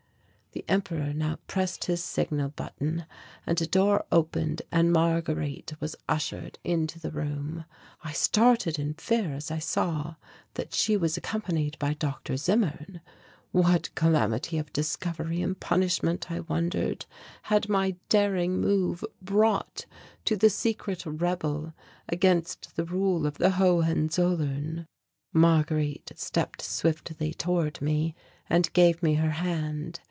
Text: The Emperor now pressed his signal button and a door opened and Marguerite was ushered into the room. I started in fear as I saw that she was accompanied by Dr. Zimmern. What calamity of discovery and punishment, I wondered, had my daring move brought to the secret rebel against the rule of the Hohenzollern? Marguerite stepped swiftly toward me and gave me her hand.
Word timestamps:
The 0.53 0.65
Emperor 0.67 1.13
now 1.13 1.37
pressed 1.47 1.85
his 1.85 2.03
signal 2.03 2.49
button 2.49 3.05
and 3.47 3.61
a 3.61 3.65
door 3.65 4.03
opened 4.11 4.61
and 4.69 4.91
Marguerite 4.91 5.71
was 5.79 5.95
ushered 6.09 6.59
into 6.65 6.99
the 6.99 7.09
room. 7.09 7.63
I 8.03 8.11
started 8.11 8.77
in 8.77 8.95
fear 8.95 9.33
as 9.33 9.49
I 9.49 9.59
saw 9.59 10.15
that 10.55 10.73
she 10.73 10.97
was 10.97 11.15
accompanied 11.15 11.79
by 11.79 11.93
Dr. 11.93 12.35
Zimmern. 12.35 12.99
What 13.53 13.95
calamity 13.95 14.57
of 14.57 14.73
discovery 14.73 15.41
and 15.41 15.57
punishment, 15.57 16.29
I 16.29 16.41
wondered, 16.41 17.05
had 17.43 17.69
my 17.69 17.95
daring 18.09 18.59
move 18.59 19.05
brought 19.21 19.85
to 20.25 20.35
the 20.35 20.49
secret 20.49 21.05
rebel 21.05 21.73
against 22.09 22.75
the 22.75 22.83
rule 22.83 23.25
of 23.25 23.37
the 23.37 23.51
Hohenzollern? 23.51 24.85
Marguerite 25.31 26.11
stepped 26.17 26.61
swiftly 26.61 27.33
toward 27.33 27.81
me 27.81 28.15
and 28.49 28.73
gave 28.73 29.01
me 29.01 29.13
her 29.13 29.31
hand. 29.31 29.99